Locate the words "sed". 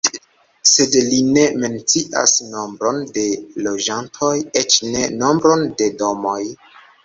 0.69-0.95